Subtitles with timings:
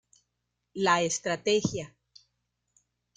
[0.73, 1.95] La Estrategia".